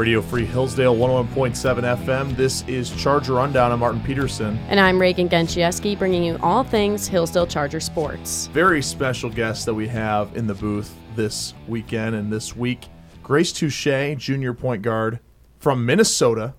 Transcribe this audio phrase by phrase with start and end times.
[0.00, 2.34] Radio Free Hillsdale 101.7 FM.
[2.34, 3.70] This is Charger Rundown.
[3.70, 4.58] I'm Martin Peterson.
[4.70, 8.46] And I'm Reagan Genchieski, bringing you all things Hillsdale Charger sports.
[8.46, 12.86] Very special guest that we have in the booth this weekend and this week.
[13.22, 15.20] Grace Touche, junior point guard
[15.58, 16.54] from Minnesota.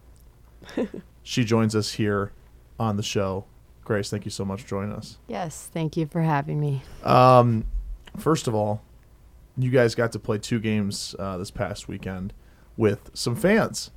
[1.23, 2.33] she joins us here
[2.79, 3.45] on the show.
[3.83, 5.17] Grace, thank you so much for joining us.
[5.27, 6.83] Yes, thank you for having me.
[7.03, 7.65] Um,
[8.17, 8.83] first of all,
[9.57, 12.33] you guys got to play two games uh, this past weekend
[12.77, 13.91] with some fans.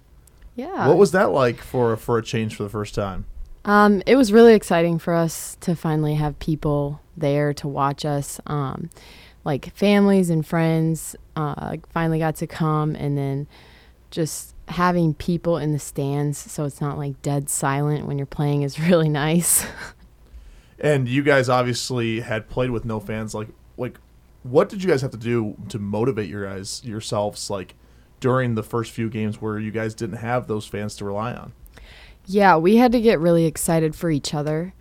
[0.56, 0.88] Yeah.
[0.88, 3.26] What was that like for for a change for the first time?
[3.64, 8.40] Um, it was really exciting for us to finally have people there to watch us.
[8.46, 8.90] Um,
[9.44, 13.46] like families and friends uh, finally got to come, and then
[14.10, 18.62] just having people in the stands so it's not like dead silent when you're playing
[18.62, 19.66] is really nice.
[20.78, 23.34] and you guys obviously had played with no fans.
[23.34, 23.98] Like, like,
[24.42, 27.50] what did you guys have to do to motivate your guys yourselves?
[27.50, 27.74] Like
[28.24, 31.52] during the first few games where you guys didn't have those fans to rely on.
[32.24, 34.72] Yeah, we had to get really excited for each other.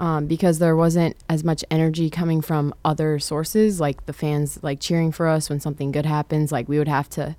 [0.00, 4.78] Um, because there wasn't as much energy coming from other sources, like the fans like
[4.78, 6.50] cheering for us when something good happens.
[6.52, 7.36] Like we would have to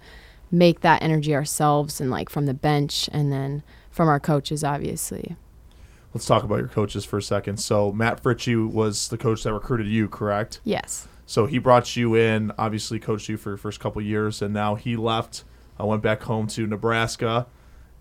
[0.52, 5.38] make that energy ourselves and like from the bench and then from our coaches, obviously.
[6.14, 7.58] Let's talk about your coaches for a second.
[7.58, 10.60] So Matt Fritsche was the coach that recruited you, correct?
[10.66, 11.08] Yes.
[11.30, 14.74] So he brought you in, obviously coached you for your first couple years, and now
[14.74, 15.44] he left.
[15.78, 17.46] I went back home to Nebraska,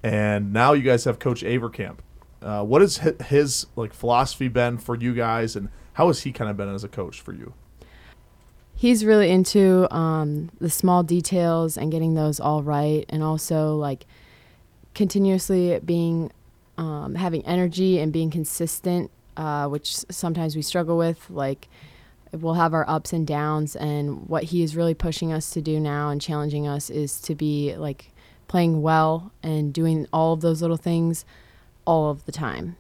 [0.03, 1.99] and now you guys have Coach Avercamp.
[2.41, 6.51] Uh, what has his like philosophy been for you guys, and how has he kind
[6.51, 7.53] of been as a coach for you?
[8.75, 14.07] He's really into um, the small details and getting those all right, and also like
[14.95, 16.33] continuously being
[16.79, 21.29] um, having energy and being consistent, uh, which sometimes we struggle with.
[21.29, 21.69] Like
[22.33, 25.81] we'll have our ups and downs, and what he is really pushing us to do
[25.81, 28.13] now and challenging us is to be like
[28.49, 31.25] playing well and doing all of those little things
[31.85, 32.77] all of the time.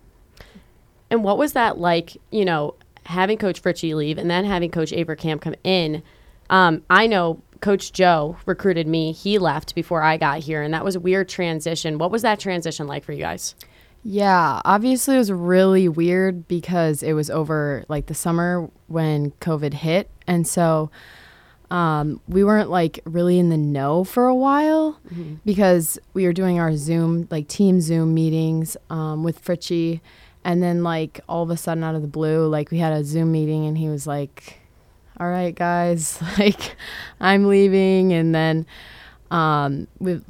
[1.10, 4.92] And what was that like, you know, having Coach Fritsche leave and then having Coach
[4.92, 6.02] Avercamp come in?
[6.50, 9.12] Um, I know Coach Joe recruited me.
[9.12, 11.98] He left before I got here, and that was a weird transition.
[11.98, 13.54] What was that transition like for you guys?
[14.02, 19.74] Yeah, obviously it was really weird because it was over like the summer when COVID
[19.74, 20.10] hit.
[20.26, 20.90] And so
[21.70, 25.34] um, we weren't like really in the know for a while mm-hmm.
[25.44, 30.00] because we were doing our Zoom, like team Zoom meetings um, with Fritsche.
[30.44, 33.04] And then, like, all of a sudden, out of the blue, like, we had a
[33.04, 34.60] Zoom meeting and he was like,
[35.20, 36.76] All right, guys, like,
[37.20, 38.12] I'm leaving.
[38.12, 38.66] And then,
[39.30, 40.20] um, we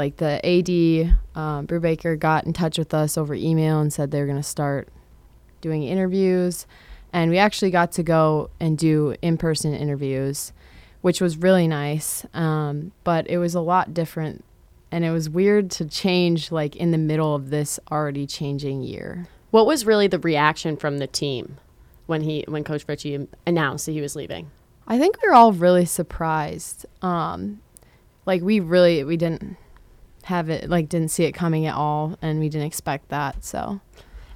[0.00, 4.20] like, the AD, um, Brubaker got in touch with us over email and said they
[4.20, 4.88] were going to start
[5.60, 6.66] doing interviews.
[7.12, 10.52] And we actually got to go and do in person interviews
[11.00, 12.24] which was really nice.
[12.34, 14.44] Um, but it was a lot different,
[14.90, 19.26] and it was weird to change like in the middle of this already changing year.
[19.50, 21.58] What was really the reaction from the team
[22.06, 24.50] when he when Coach Fritsche announced that he was leaving?
[24.86, 26.86] I think we were all really surprised.
[27.02, 27.60] Um,
[28.26, 29.56] like we really we didn't
[30.24, 33.44] have it like didn't see it coming at all, and we didn't expect that.
[33.44, 33.80] So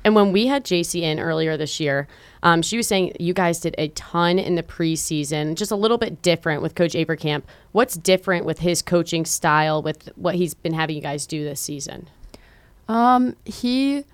[0.05, 2.07] and when we had JC in earlier this year,
[2.43, 5.97] um, she was saying you guys did a ton in the preseason, just a little
[5.97, 7.43] bit different with Coach Avercamp.
[7.73, 11.59] What's different with his coaching style, with what he's been having you guys do this
[11.59, 12.11] season?
[12.87, 14.05] Um, he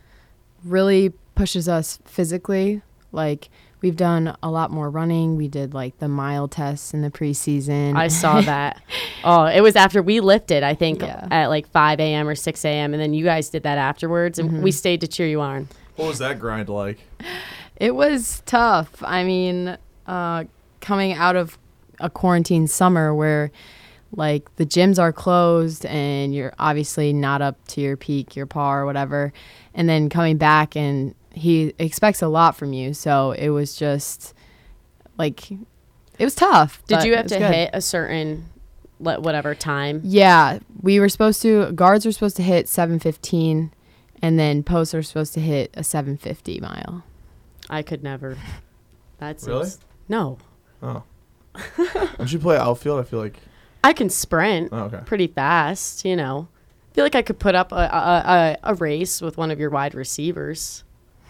[0.65, 2.83] really pushes us physically.
[3.11, 3.49] Like
[3.83, 5.37] we've done a lot more running.
[5.37, 7.97] We did like the mile tests in the preseason.
[7.97, 8.83] I saw that.
[9.25, 11.27] oh, it was after we lifted, I think, yeah.
[11.31, 12.29] at like 5 a.m.
[12.29, 12.95] or 6 a.m.
[12.95, 14.63] And then you guys did that afterwards, and mm-hmm.
[14.63, 15.69] we stayed to cheer you on.
[15.97, 16.99] What was that grind like?
[17.77, 19.03] It was tough.
[19.03, 19.77] I mean,
[20.07, 20.45] uh,
[20.81, 21.59] coming out of
[21.99, 23.51] a quarantine summer where
[24.17, 28.83] like the gyms are closed and you're obviously not up to your peak, your par
[28.83, 29.33] or whatever,
[29.75, 32.95] and then coming back and he expects a lot from you.
[32.95, 34.35] So it was just
[35.19, 36.83] like it was tough.
[36.87, 37.55] Did you have to good.
[37.55, 38.49] hit a certain
[38.99, 40.01] whatever time?
[40.05, 43.73] Yeah, we were supposed to guards were supposed to hit 715
[44.23, 47.05] and then posts are supposed to hit a 750 mile.
[47.69, 48.37] I could never.
[49.19, 49.71] That's really
[50.09, 50.39] no.
[50.83, 51.03] Oh.
[52.17, 53.01] Don't you play outfield?
[53.01, 53.39] I feel like
[53.85, 55.01] I can sprint oh, okay.
[55.07, 56.05] pretty fast.
[56.05, 56.49] You know,
[56.91, 59.59] I feel like I could put up a, a, a, a race with one of
[59.59, 60.85] your wide receivers.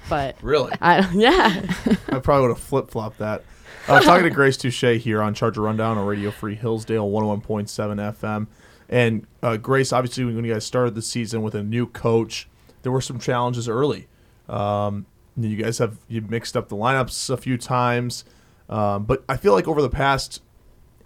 [0.09, 1.73] But really, I yeah.
[2.09, 3.45] I probably would have flip flopped that.
[3.89, 7.69] Uh, talking to Grace Touche here on Charger Rundown on Radio Free Hillsdale 101.7
[8.15, 8.47] FM.
[8.89, 12.49] And uh, Grace, obviously, when you guys started the season with a new coach,
[12.83, 14.09] there were some challenges early.
[14.49, 15.07] Um,
[15.37, 18.25] you guys have you mixed up the lineups a few times,
[18.69, 20.43] um, but I feel like over the past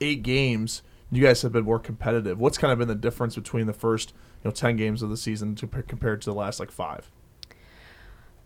[0.01, 2.39] eight games, you guys have been more competitive.
[2.39, 5.17] What's kind of been the difference between the first you know ten games of the
[5.17, 7.11] season to, compared to the last like five?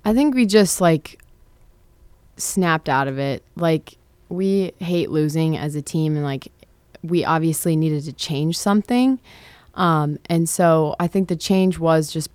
[0.09, 1.21] I think we just like
[2.39, 3.43] snapped out of it.
[3.57, 3.99] Like
[4.31, 6.51] we hate losing as a team, and like
[7.03, 9.21] we obviously needed to change something.
[9.75, 12.31] Um, and so I think the change was just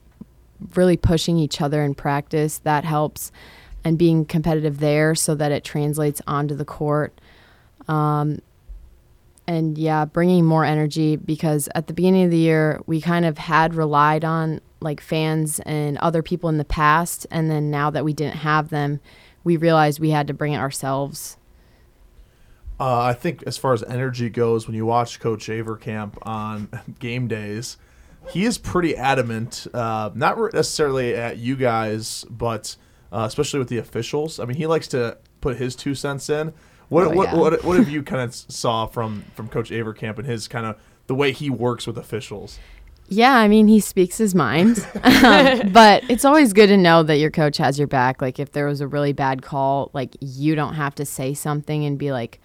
[0.76, 2.60] really pushing each other in practice.
[2.60, 3.32] That helps,
[3.84, 7.20] and being competitive there so that it translates onto the court.
[7.88, 8.38] Um,
[9.48, 13.38] and yeah, bringing more energy because at the beginning of the year, we kind of
[13.38, 17.28] had relied on like fans and other people in the past.
[17.32, 19.00] And then now that we didn't have them,
[19.44, 21.38] we realized we had to bring it ourselves.
[22.80, 26.70] Uh, I think as far as energy goes, when you watch Coach Avercamp on
[27.00, 27.78] game days,
[28.30, 32.78] he is pretty adamant, uh, not necessarily at you guys, but
[33.12, 34.40] uh, especially with the officials.
[34.40, 36.54] I mean, he likes to put his two cents in.
[36.94, 37.36] What oh, what, yeah.
[37.36, 40.78] what, what have you kind of saw from from Coach Avercamp and his kind of
[41.08, 42.60] the way he works with officials?
[43.10, 44.86] Yeah, I mean, he speaks his mind.
[45.04, 48.22] um, but it's always good to know that your coach has your back.
[48.22, 51.84] Like, if there was a really bad call, like, you don't have to say something
[51.84, 52.40] and be like,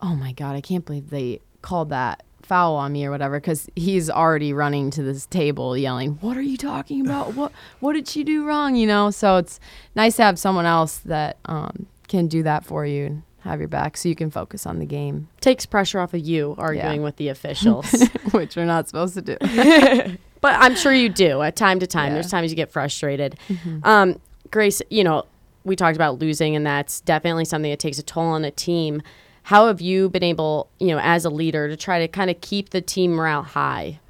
[0.00, 3.68] oh my God, I can't believe they called that foul on me or whatever because
[3.76, 8.08] he's already running to this table yelling what are you talking about what what did
[8.08, 9.60] she do wrong you know so it's
[9.94, 13.96] nice to have someone else that um, can do that for you have your back
[13.96, 15.28] so you can focus on the game.
[15.40, 17.04] Takes pressure off of you arguing yeah.
[17.04, 17.90] with the officials,
[18.32, 19.36] which we're not supposed to do.
[20.40, 22.08] but I'm sure you do at time to time.
[22.08, 22.14] Yeah.
[22.14, 23.38] There's times you get frustrated.
[23.48, 23.80] Mm-hmm.
[23.84, 24.20] Um,
[24.50, 25.26] Grace, you know,
[25.64, 29.02] we talked about losing, and that's definitely something that takes a toll on a team.
[29.44, 32.40] How have you been able, you know, as a leader, to try to kind of
[32.40, 34.00] keep the team morale high?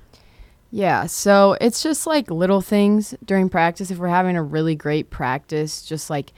[0.70, 3.90] Yeah, so it's just like little things during practice.
[3.90, 6.32] If we're having a really great practice, just like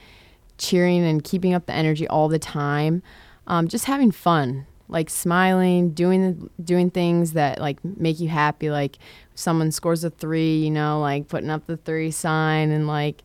[0.61, 3.01] cheering and keeping up the energy all the time.
[3.47, 8.69] Um, just having fun, like smiling, doing doing things that like make you happy.
[8.69, 8.97] Like
[9.35, 13.23] someone scores a three, you know, like putting up the three sign and like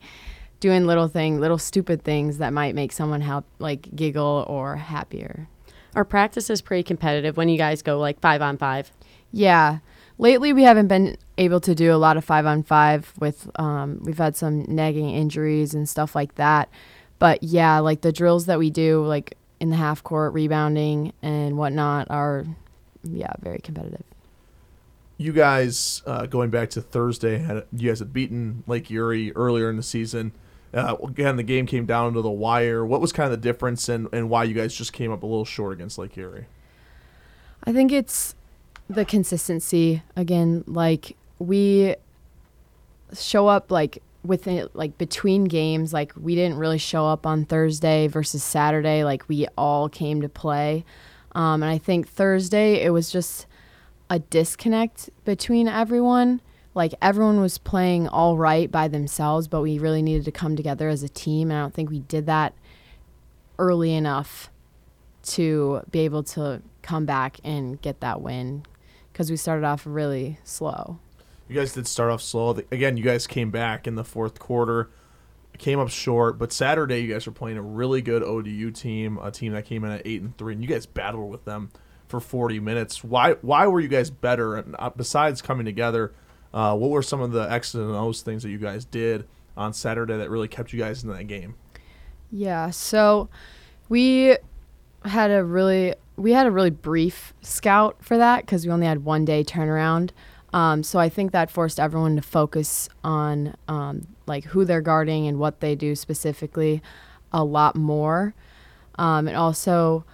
[0.59, 5.49] doing little thing, little stupid things that might make someone help like giggle or happier.
[5.95, 8.91] Our practice is pretty competitive when you guys go like five on five.
[9.33, 9.79] Yeah.
[10.19, 14.01] Lately, we haven't been able to do a lot of five on five with, um,
[14.03, 16.71] we've had some nagging injuries and stuff like that.
[17.19, 21.57] But yeah, like the drills that we do, like in the half court, rebounding and
[21.57, 22.45] whatnot, are
[23.03, 24.05] yeah very competitive.
[25.19, 29.71] You guys, uh, going back to Thursday, had you guys had beaten Lake Erie earlier
[29.71, 30.33] in the season.
[30.75, 32.85] Uh, again, the game came down to the wire.
[32.85, 35.27] What was kind of the difference, and, and why you guys just came up a
[35.27, 36.47] little short against Lake Erie?
[37.65, 38.35] I think it's
[38.89, 40.03] the consistency.
[40.17, 41.95] Again, like we
[43.15, 48.07] show up like within like between games like we didn't really show up on thursday
[48.07, 50.85] versus saturday like we all came to play.
[51.33, 53.47] Um, and i think thursday it was just
[54.09, 56.41] a disconnect between everyone.
[56.75, 60.89] Like everyone was playing all right by themselves but we really needed to come together
[60.89, 61.51] as a team.
[61.51, 62.55] And i don't think we did that
[63.59, 64.51] early enough
[65.23, 68.65] to be able to come back and get that win
[69.13, 71.01] because we started off really slow
[71.49, 72.51] you guys did start off slow.
[72.71, 74.91] Again, you guys came back in the fourth quarter,
[75.59, 76.39] came up short.
[76.39, 79.85] But Saturday, you guys were playing a really good ODU team, a team that came
[79.85, 81.71] in at eight and three, and you guys battled with them
[82.09, 83.03] for 40 minutes.
[83.05, 83.33] Why?
[83.43, 84.57] Why were you guys better?
[84.57, 86.13] And uh, besides coming together,
[86.53, 89.27] uh, what were some of the X's and O's things that you guys did
[89.57, 91.55] on Saturday that really kept you guys in that game?
[92.31, 92.71] Yeah.
[92.71, 93.29] So
[93.89, 94.37] we
[95.05, 99.05] had a really we had a really brief scout for that because we only had
[99.05, 100.11] one day turnaround.
[100.57, 105.27] Um, so I think that forced everyone to focus on um, like who they're guarding
[105.27, 106.81] and what they do specifically
[107.31, 108.33] a lot more.
[108.99, 110.07] Um, and also,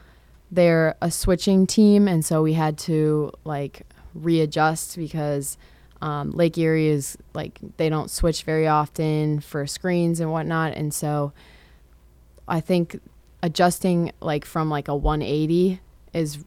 [0.50, 3.82] they're a switching team, and so we had to like
[4.14, 5.56] readjust because
[6.00, 10.92] um, Lake Erie is like they don't switch very often for screens and whatnot, and
[10.92, 11.32] so
[12.48, 13.00] I think
[13.44, 15.78] adjusting like from like a 180
[16.12, 16.44] is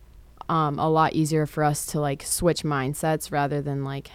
[0.49, 4.11] um, a lot easier for us to like switch mindsets rather than like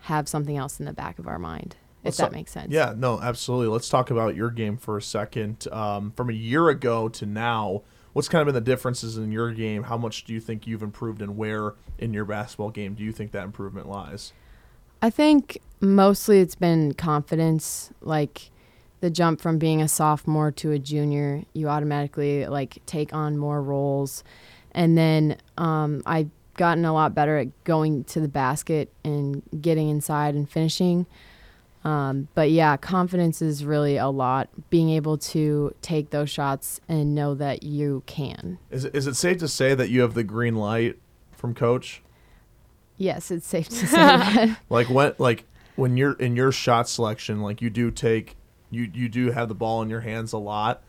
[0.00, 1.76] have something else in the back of our mind.
[2.04, 2.72] Let's if that makes sense.
[2.72, 3.68] Yeah, no, absolutely.
[3.68, 5.68] Let's talk about your game for a second.
[5.70, 7.82] Um, from a year ago to now,
[8.14, 9.84] what's kind of been the differences in your game?
[9.84, 13.12] How much do you think you've improved, and where in your basketball game do you
[13.12, 14.32] think that improvement lies?
[15.02, 17.90] I think mostly it's been confidence.
[18.00, 18.50] Like
[19.00, 23.62] the jump from being a sophomore to a junior, you automatically like take on more
[23.62, 24.24] roles
[24.72, 29.88] and then um, I've gotten a lot better at going to the basket and getting
[29.88, 31.06] inside and finishing.
[31.84, 34.50] Um, but yeah, confidence is really a lot.
[34.68, 38.58] Being able to take those shots and know that you can.
[38.70, 40.98] Is it, is it safe to say that you have the green light
[41.32, 42.02] from coach?
[42.98, 44.58] Yes, it's safe to say that.
[44.68, 45.44] Like when like
[45.76, 48.36] when you're in your shot selection, like you do take
[48.70, 50.82] you you do have the ball in your hands a lot.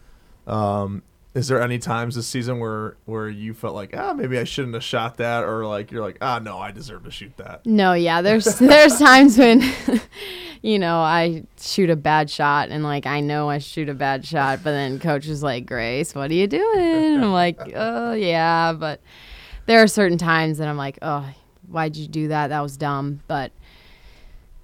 [0.45, 4.43] Um, is there any times this season where where you felt like ah maybe I
[4.43, 7.65] shouldn't have shot that or like you're like ah no I deserve to shoot that
[7.65, 9.61] No, yeah, there's there's times when
[10.61, 14.25] you know, I shoot a bad shot and like I know I shoot a bad
[14.25, 18.13] shot, but then coach is like, "Grace, what are you doing?" And I'm like, "Oh,
[18.13, 19.01] yeah, but
[19.65, 21.27] there are certain times that I'm like, "Oh,
[21.67, 22.47] why'd you do that?
[22.49, 23.51] That was dumb." But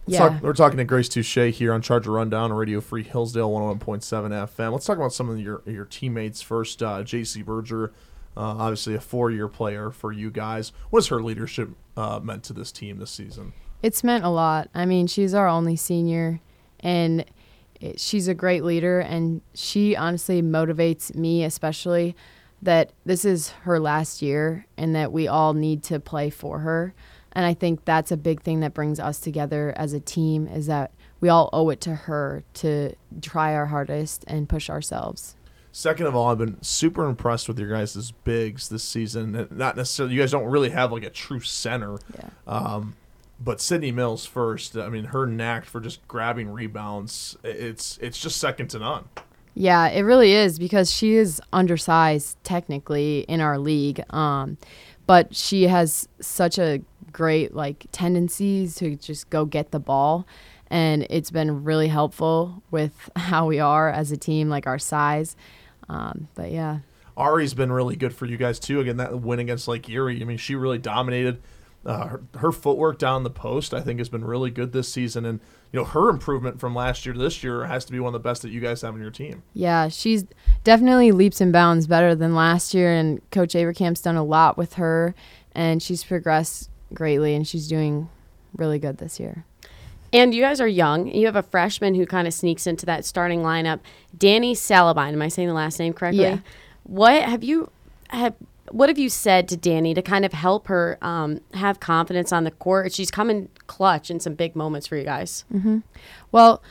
[0.07, 0.29] Let's yeah.
[0.29, 4.31] talk- we're talking to Grace Touche here on Charger Rundown on Radio Free Hillsdale 101.7
[4.47, 4.71] FM.
[4.71, 6.81] Let's talk about some of your your teammates first.
[6.81, 7.41] Uh, J.C.
[7.41, 7.91] Berger,
[8.37, 10.71] uh, obviously a four year player for you guys.
[10.91, 13.51] What has her leadership uh, meant to this team this season?
[13.83, 14.69] It's meant a lot.
[14.73, 16.39] I mean, she's our only senior,
[16.79, 17.25] and
[17.81, 22.15] it, she's a great leader, and she honestly motivates me, especially
[22.61, 26.93] that this is her last year and that we all need to play for her.
[27.37, 30.65] And I think that's a big thing that brings us together as a team is
[30.65, 30.89] that
[31.21, 35.35] we all owe it to her to try our hardest and push ourselves.
[35.71, 39.47] Second of all, I've been super impressed with your guys' bigs this season.
[39.51, 41.99] Not necessarily, you guys don't really have like a true center.
[42.15, 42.29] Yeah.
[42.47, 42.95] Um,
[43.39, 44.75] but Sydney Mills first.
[44.75, 47.37] I mean, her knack for just grabbing rebounds.
[47.43, 49.09] It's it's just second to none.
[49.53, 54.03] Yeah, it really is because she is undersized technically in our league.
[54.11, 54.57] Um,
[55.05, 56.81] but she has such a
[57.17, 60.27] great like tendencies to just go get the ball
[60.69, 65.35] and it's been really helpful with how we are as a team, like our size.
[65.89, 66.79] Um, but yeah.
[67.15, 68.79] Ari's been really good for you guys too.
[68.79, 70.21] Again, that win against Lake Erie.
[70.21, 71.41] I mean, she really dominated.
[71.85, 75.23] Uh, her, her footwork down the post, I think, has been really good this season,
[75.23, 75.39] and
[75.71, 78.13] you know her improvement from last year to this year has to be one of
[78.21, 79.41] the best that you guys have on your team.
[79.53, 80.25] Yeah, she's
[80.65, 84.73] definitely leaps and bounds better than last year, and Coach Avercamp's done a lot with
[84.73, 85.15] her,
[85.53, 88.09] and she's progressed greatly, and she's doing
[88.55, 89.45] really good this year.
[90.13, 91.07] And you guys are young.
[91.07, 93.81] You have a freshman who kind of sneaks into that starting lineup,
[94.17, 95.13] Danny Salabine.
[95.13, 96.23] Am I saying the last name correctly?
[96.23, 96.39] Yeah.
[96.83, 97.71] What have you
[98.09, 98.33] have?
[98.71, 102.43] What have you said to Danny to kind of help her um, have confidence on
[102.45, 102.93] the court?
[102.93, 105.45] She's coming clutch in some big moments for you guys.
[106.31, 106.61] Well,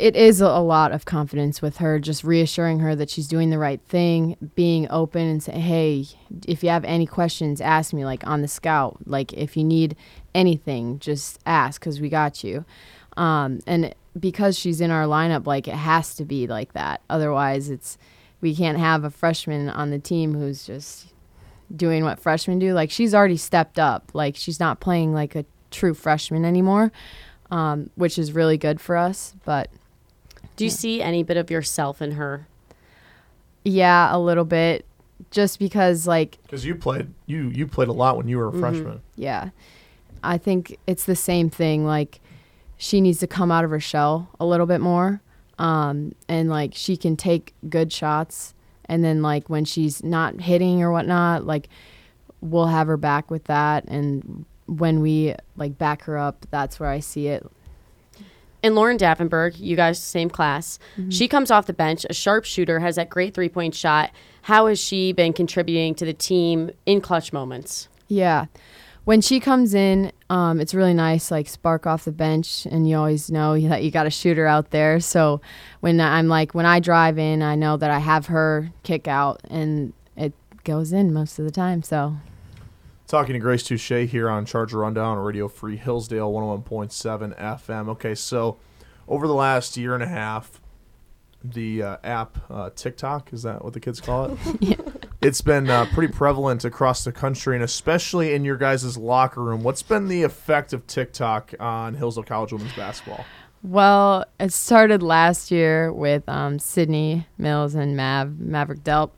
[0.00, 3.58] it is a lot of confidence with her, just reassuring her that she's doing the
[3.58, 6.06] right thing, being open and say, hey,
[6.48, 8.98] if you have any questions, ask me, like on the scout.
[9.04, 9.96] Like if you need
[10.34, 12.64] anything, just ask because we got you.
[13.16, 17.02] Um, and because she's in our lineup, like it has to be like that.
[17.10, 17.98] Otherwise, it's
[18.40, 21.12] we can't have a freshman on the team who's just
[21.74, 22.72] doing what freshmen do.
[22.72, 24.10] Like she's already stepped up.
[24.14, 26.90] Like she's not playing like a true freshman anymore,
[27.50, 29.34] um, which is really good for us.
[29.44, 29.70] But
[30.60, 30.76] Do you Yeah.
[30.76, 32.46] see any bit of yourself in her?
[33.64, 34.84] yeah, a little bit,
[35.30, 38.50] just because like Because you played you you played a lot when you were a
[38.50, 38.60] Mm-hmm.
[38.60, 39.00] freshman.
[39.16, 39.50] yeah,
[40.22, 41.86] I think it's the same thing.
[41.86, 42.20] Like
[42.76, 45.22] she needs to come out of her shell a little bit more,
[45.58, 48.52] um, and like she can take good shots,
[48.84, 51.68] and then like when she's not hitting or whatnot, like
[52.42, 56.90] we'll have her back with that, and when we like back her up, that's where
[56.90, 57.46] I see it.
[58.62, 60.78] And Lauren Davenberg, you guys same class.
[61.08, 64.10] She comes off the bench, a sharpshooter, has that great three point shot.
[64.42, 67.88] How has she been contributing to the team in clutch moments?
[68.08, 68.46] Yeah.
[69.04, 72.96] When she comes in, um, it's really nice, like spark off the bench, and you
[72.96, 75.00] always know that you got a shooter out there.
[75.00, 75.40] So
[75.80, 79.40] when I'm like, when I drive in, I know that I have her kick out,
[79.48, 81.82] and it goes in most of the time.
[81.82, 82.16] So
[83.10, 87.88] Talking to Grace Touche here on Charger Rundown Radio Free Hillsdale 101.7 FM.
[87.88, 88.58] Okay, so
[89.08, 90.60] over the last year and a half,
[91.42, 94.38] the uh, app uh, TikTok is that what the kids call it?
[94.60, 94.76] yeah.
[95.20, 99.64] It's been uh, pretty prevalent across the country and especially in your guys' locker room.
[99.64, 103.24] What's been the effect of TikTok on Hillsdale College women's basketball?
[103.64, 109.10] Well, it started last year with um, Sydney Mills and Mav Maverick Delp.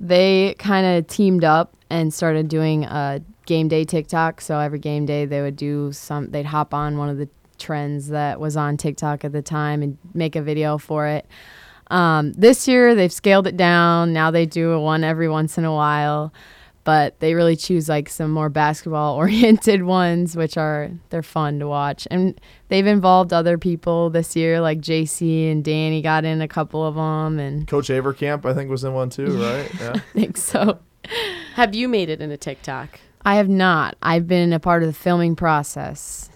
[0.00, 4.40] They kind of teamed up and started doing a game day TikTok.
[4.40, 6.30] So every game day they would do some.
[6.30, 9.98] They'd hop on one of the trends that was on TikTok at the time and
[10.12, 11.26] make a video for it.
[11.88, 14.12] Um, this year they've scaled it down.
[14.12, 16.32] Now they do a one every once in a while,
[16.82, 21.68] but they really choose like some more basketball oriented ones, which are they're fun to
[21.68, 22.08] watch.
[22.10, 26.84] And they've involved other people this year, like JC and Danny got in a couple
[26.84, 29.70] of them, and Coach Avercamp, I think, was in one too, right?
[29.80, 29.92] Yeah.
[29.94, 30.78] I think so.
[31.54, 32.98] Have you made it in a TikTok?
[33.24, 33.96] I have not.
[34.02, 36.30] I've been a part of the filming process.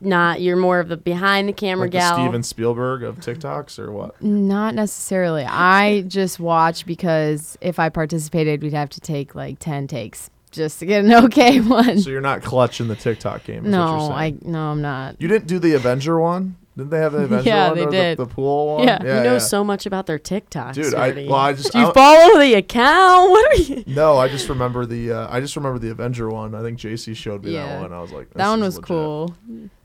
[0.00, 2.14] Not you're more of the behind the camera Like the gal.
[2.14, 4.22] Steven Spielberg of TikToks or what?
[4.22, 5.44] Not necessarily.
[5.44, 10.78] I just watch because if I participated, we'd have to take like 10 takes just
[10.78, 11.98] to get an okay one.
[11.98, 13.66] So you're not clutch in the TikTok game.
[13.66, 15.20] Is what you're no, I no, I'm not.
[15.20, 16.56] You didn't do the Avenger one.
[16.78, 18.18] Didn't they have the Avenger Yeah, one they or did.
[18.18, 18.86] The, the pool one?
[18.86, 19.02] Yeah.
[19.02, 21.92] you know so much about their TikToks, Dude, I well, I just Do you I,
[21.92, 23.30] follow the account?
[23.32, 23.82] What are you?
[23.88, 26.54] no, I just remember the uh, I just remember the Avenger one.
[26.54, 27.92] I think JC showed me that one.
[27.92, 28.86] I was like, That one is was legit.
[28.86, 29.34] cool.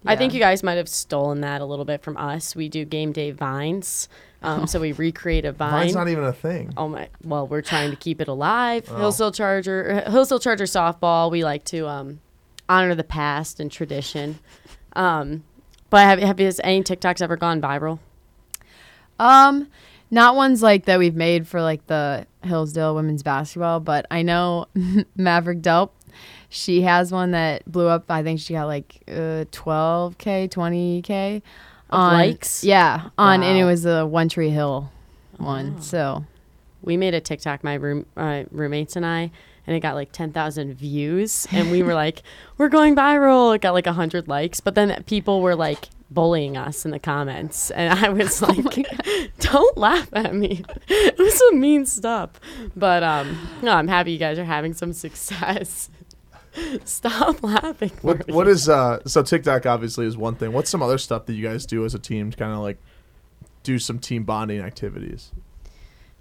[0.05, 2.55] I think you guys might have stolen that a little bit from us.
[2.55, 4.07] We do game day vines,
[4.43, 5.71] um, so we recreate a vine.
[5.71, 6.73] Vine's not even a thing.
[6.77, 7.09] Oh my!
[7.23, 8.85] Well, we're trying to keep it alive.
[8.91, 8.97] Oh.
[8.97, 11.31] Hillsdale Charger, Hillsdale Charger softball.
[11.31, 12.19] We like to um,
[12.69, 14.37] honor the past and tradition.
[14.95, 15.43] Um,
[15.93, 17.99] but have have any TikToks ever gone viral?
[19.19, 19.67] Um,
[20.09, 24.65] not ones like that we've made for like the Hillsdale women's basketball, but I know
[25.15, 25.91] Maverick Delp.
[26.49, 28.05] She has one that blew up.
[28.09, 31.43] I think she got like uh, 12k, 20k
[31.91, 32.63] Of likes?
[32.63, 34.91] Yeah, on and it was the One Tree Hill
[35.37, 35.75] one.
[35.77, 35.81] Oh.
[35.81, 36.25] So
[36.81, 39.29] We made a TikTok, my room uh, roommates and I,
[39.65, 42.23] and it got like ten thousand views, and we were like,
[42.57, 46.85] "We're going viral." It got like hundred likes, but then people were like bullying us
[46.85, 48.87] in the comments, and I was Oh like,
[49.39, 52.31] "Don't laugh at me." it was some mean stuff,
[52.75, 55.89] but um, no, I'm happy you guys are having some success.
[56.85, 57.91] Stop laughing.
[58.01, 58.53] What for what me.
[58.53, 60.53] is uh so TikTok obviously is one thing.
[60.53, 62.77] What's some other stuff that you guys do as a team to kind of like
[63.63, 65.31] do some team bonding activities?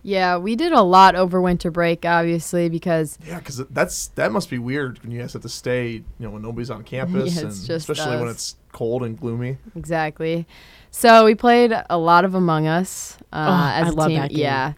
[0.02, 4.50] Yeah, we did a lot over winter break, obviously, because Yeah, because that's that must
[4.50, 7.42] be weird when you guys have to stay, you know, when nobody's on campus, Yeah,
[7.42, 9.58] and it's just especially when it's cold and gloomy.
[9.76, 10.46] exactly.
[10.90, 14.18] So we played a lot of Among Us uh, Oh, as I a love team.
[14.20, 14.38] that game.
[14.40, 14.72] Yeah,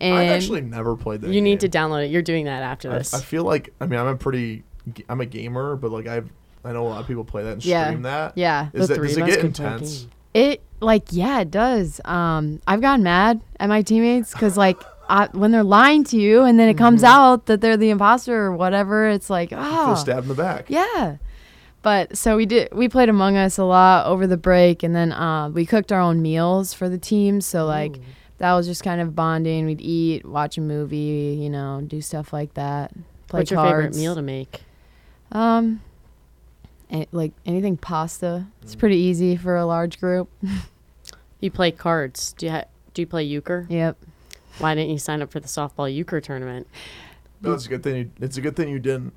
[0.00, 1.30] and I've actually never played that.
[1.30, 2.10] You need to download it.
[2.10, 3.14] You're doing that after I, this.
[3.14, 4.64] I feel like I mean I'm a pretty
[5.08, 6.28] I'm a gamer, but like I've
[6.64, 7.86] I know a lot of people play that and Yeah.
[7.86, 8.32] stream that.
[8.36, 8.70] yeah.
[8.74, 10.06] Is The that, three does it get could play intense?
[10.36, 10.50] Game.
[10.52, 12.00] It like yeah, it does.
[12.04, 16.42] Um, I've gotten mad at my teammates because like I, when they're lying to you
[16.42, 17.12] and then it comes Mm-hmm.
[17.12, 20.66] out that they're the imposter or whatever, it's like Feel oh stabbed in the back.
[20.68, 21.16] yeah.
[21.82, 22.68] But so we did.
[22.72, 26.00] We played Among Us a lot over the break, and then uh, we cooked our
[26.00, 27.40] own meals for the team.
[27.40, 27.96] So like
[28.38, 29.66] that was just kind of bonding.
[29.66, 32.92] We'd eat, watch a movie, you know, do stuff like that.
[33.28, 34.62] Play What's your favorite meal to make?
[35.30, 35.80] Um,
[36.90, 38.46] a- like anything pasta.
[38.62, 38.78] It's mm.
[38.78, 40.30] pretty easy for a large group.
[41.38, 42.32] You play cards.
[42.32, 43.66] Do you ha- do you play euchre?
[43.68, 43.98] Yep.
[44.58, 46.66] Why didn't you sign up for the softball euchre tournament?
[47.42, 47.96] No, it's a good thing.
[47.96, 49.12] You, it's a good thing you didn't,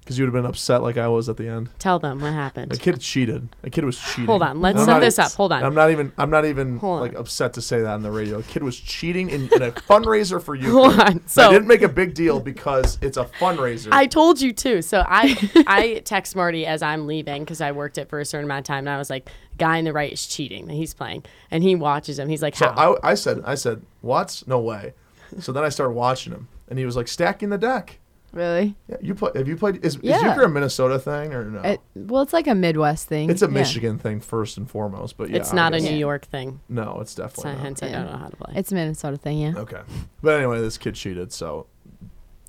[0.00, 1.68] because you would have been upset like I was at the end.
[1.78, 2.72] Tell them what happened.
[2.72, 3.48] A kid cheated.
[3.62, 4.26] A kid was cheating.
[4.26, 5.32] Hold on, let's I'm set not- this up.
[5.32, 5.62] Hold on.
[5.62, 6.12] I'm not even.
[6.18, 7.18] I'm not even Hold like on.
[7.18, 8.38] upset to say that on the radio.
[8.38, 10.72] A kid was cheating in, in a fundraiser for you.
[10.72, 11.26] Hold on.
[11.28, 13.88] So I didn't make a big deal because it's a fundraiser.
[13.92, 14.82] I told you too.
[14.82, 15.36] So I
[15.66, 18.64] I text Marty as I'm leaving because I worked it for a certain amount of
[18.64, 21.62] time, and I was like, "Guy in the right is cheating." And he's playing, and
[21.62, 22.28] he watches him.
[22.28, 24.42] He's like, so "How?" I, I said, I said, what?
[24.46, 24.94] No way.
[25.38, 27.99] So then I started watching him, and he was like stacking the deck.
[28.32, 28.76] Really?
[28.88, 29.30] Yeah, you play?
[29.34, 29.84] Have you played?
[29.84, 30.16] Is, Yeah.
[30.16, 31.60] is euchre a Minnesota thing or no?
[31.62, 33.28] It, well, it's like a Midwest thing.
[33.28, 33.50] it's a Yeah.
[33.52, 36.60] Michigan thing first and foremost, but yeah, it's not a New York thing.
[36.68, 37.60] No, it's So definitely not.
[37.60, 38.52] hence I don't know how to play.
[38.56, 39.54] It's a Minnesota thing, yeah.
[39.56, 39.80] Okay,
[40.22, 41.66] but anyway, this kid cheated, so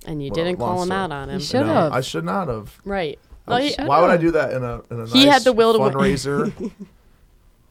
[0.06, 1.00] and you well, didn't call him story.
[1.00, 1.40] out on him.
[1.40, 1.94] You should no, have.
[1.94, 2.80] I should not have.
[2.86, 3.18] Right.
[3.48, 5.44] Well, was- he- why would I do that in a in a He nice had
[5.44, 6.52] the will to fundraiser?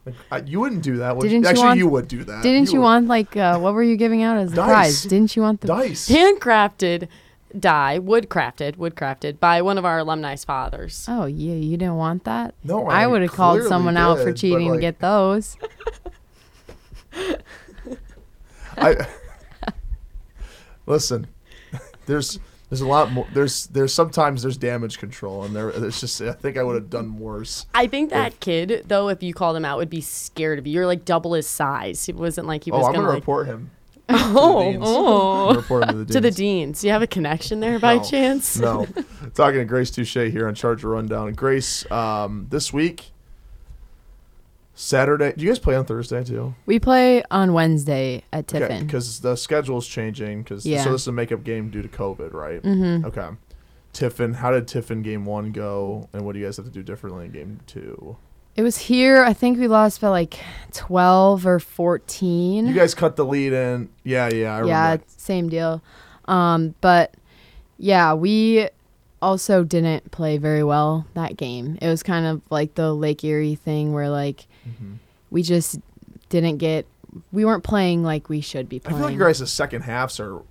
[0.03, 1.15] Like, I, you wouldn't do that.
[1.15, 1.41] Would Didn't you?
[1.43, 2.41] you Actually, want- you would do that.
[2.41, 2.85] Didn't you, would.
[2.85, 5.03] want like uh, what were you giving out as the prize?
[5.03, 6.09] Didn't you want the dice?
[6.09, 7.07] handcrafted
[7.59, 11.05] die, woodcrafted, woodcrafted by one of our alumni's fathers.
[11.07, 12.53] Oh, yeah, you didn't want that?
[12.63, 15.57] No, I, I would have called clearly someone out for cheating like- to get those.
[18.77, 19.05] I
[20.85, 21.27] listen.
[22.05, 23.27] There's there's a lot more.
[23.33, 26.89] There's there's sometimes there's damage control, and there there's just I think I would have
[26.89, 27.65] done worse.
[27.73, 30.73] I think that kid, though, if you called him out, would be scared of you.
[30.75, 32.07] You're like double his size.
[32.07, 33.71] It wasn't like he was Oh, was I'm gonna, gonna like, report him.
[34.35, 34.75] oh, deans.
[34.77, 35.47] I'm oh.
[35.47, 36.11] gonna report to the deans.
[36.13, 36.81] to the deans.
[36.81, 38.03] Do you have a connection there by No.
[38.03, 38.57] chance?
[38.57, 38.85] No,
[39.33, 41.33] talking to Grace Touche here on Charger Rundown.
[41.33, 43.11] Grace, um, this week,
[44.73, 45.33] Saturday.
[45.35, 46.55] Do you guys play on Thursday too?
[46.65, 48.85] We play on Wednesday at Tiffin.
[48.85, 50.43] because the schedule's changing.
[50.43, 50.83] Because Yeah.
[50.83, 52.61] so this is a makeup game due to COVID, right?
[52.61, 53.05] mm-hmm.
[53.05, 53.27] Okay.
[53.93, 56.81] Tiffin, how did Tiffin game one go, and what do you guys have to do
[56.81, 58.15] differently in game two?
[58.55, 59.23] It was here.
[59.23, 60.39] I think we lost by like
[60.73, 62.67] 12 or 14.
[62.67, 63.89] You guys cut the lead in.
[64.03, 65.03] Yeah, yeah, I yeah, remember.
[65.17, 65.81] same deal.
[66.25, 67.13] Um, but
[67.77, 68.67] yeah, we
[69.21, 71.77] also didn't play very well that game.
[71.81, 74.97] It was kind of like the Lake Erie thing where like Mhm.
[75.29, 75.79] we just
[76.29, 76.85] didn't get
[77.31, 78.95] we weren't playing like we should be playing.
[78.95, 80.41] I feel like your guys' second halves are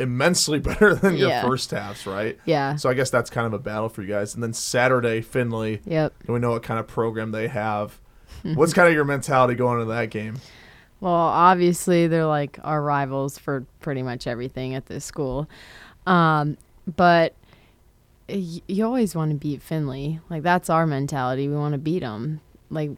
[0.00, 1.42] immensely better than your Yeah.
[1.42, 2.38] first halves, right?
[2.44, 2.74] yeah.
[2.76, 4.34] So I guess that's kind of a battle for you guys.
[4.34, 6.14] And then Saturday, Findlay, Yep.
[6.26, 8.00] and we know what kind of program they have.
[8.42, 10.36] What's kind of your mentality going into that game?
[11.00, 15.48] Well, obviously they're like our rivals for pretty much everything at this school.
[16.06, 16.56] Um,
[16.96, 17.34] but
[18.28, 20.20] y- you always want to beat Findlay.
[20.30, 21.48] Like that's our mentality.
[21.48, 22.40] We want to beat them.
[22.70, 22.90] Like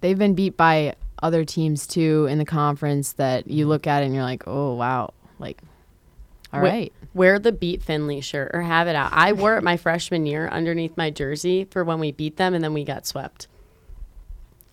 [0.00, 4.14] they've been beat by other teams too in the conference that you look at and
[4.14, 5.58] you're like, oh wow, like
[6.52, 6.92] all Wh- right.
[7.14, 9.10] Wear the beat Findlay shirt or have it out.
[9.12, 12.62] I wore it my freshman year underneath my jersey for when we beat them and
[12.62, 13.48] then we got swept.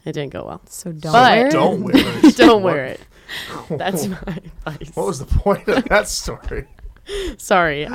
[0.06, 0.62] It didn't go well.
[0.68, 1.52] So don't But- wear it.
[1.52, 2.38] Don't wear it.
[2.38, 3.02] Don't wear it.
[3.70, 4.18] That's my
[4.66, 4.92] advice.
[4.96, 6.66] What was the point of that story?
[7.38, 7.88] Sorry.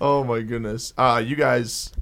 [0.00, 0.92] Oh my goodness.
[0.98, 1.92] Uh, you guys,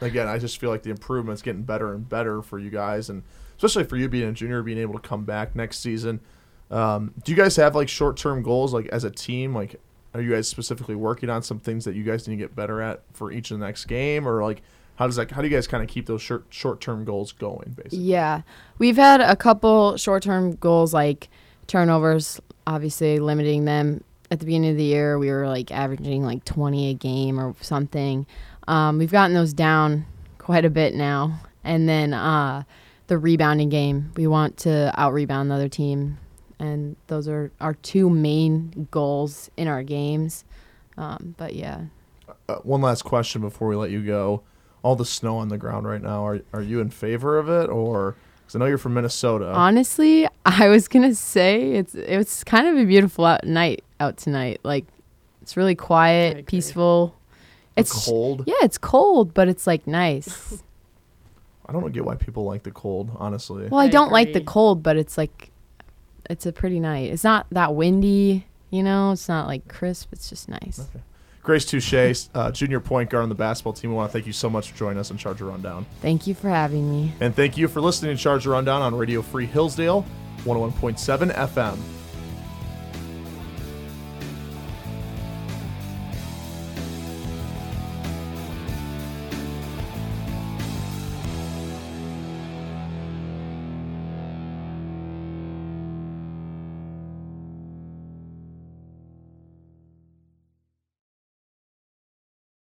[0.00, 3.22] again, I just feel like the improvement's getting better and better for you guys, and
[3.56, 6.20] especially for you being a junior, being able to come back next season.
[6.70, 9.54] Um, do you guys have like short-term goals, like as a team?
[9.54, 9.80] Like,
[10.14, 12.80] are you guys specifically working on some things that you guys need to get better
[12.80, 14.62] at for each of the next game, or like
[14.96, 15.30] how does that?
[15.30, 17.74] How do you guys kind of keep those short short-term goals going?
[17.76, 18.42] Basically, Yeah.
[18.78, 21.28] We've had a couple short term goals like
[21.66, 24.04] turnovers, obviously limiting them.
[24.30, 27.54] At the beginning of the year, we were like averaging like 20 a game or
[27.62, 28.26] something.
[28.68, 30.06] Um, we've gotten those down
[30.38, 31.40] quite a bit now.
[31.64, 32.62] And then uh,
[33.06, 36.18] the rebounding game, we want to out rebound the other team.
[36.60, 40.44] And those are our two main goals in our games.
[40.98, 41.86] Um, but yeah,
[42.48, 44.42] uh, one last question before we let you go.
[44.82, 46.24] All the snow on the ground right now.
[46.26, 49.52] Are are you in favor of it, or because I know you're from Minnesota?
[49.52, 54.60] Honestly, I was gonna say it's it's kind of a beautiful out night out tonight.
[54.62, 54.84] Like
[55.42, 56.42] it's really quiet, agree.
[56.42, 57.14] peaceful.
[57.74, 58.44] The It's cold.
[58.46, 60.62] Yeah, it's cold, but it's like nice.
[61.66, 63.68] I don't get why people like the cold, honestly.
[63.68, 65.50] well, I, I don't like the cold, but it's like
[66.30, 67.10] it's a pretty night.
[67.10, 69.12] It's not that windy, you know.
[69.12, 70.12] It's not like crisp.
[70.12, 70.88] It's just nice.
[71.42, 73.90] Grace Touche, uh, junior point guard on the basketball team.
[73.90, 75.86] We want to thank you so much for joining us on Charger Rundown.
[76.00, 77.12] Thank you for having me.
[77.20, 80.04] And thank you for listening to Charger Rundown on Radio Free Hillsdale,
[80.44, 81.99] 101.7 FM.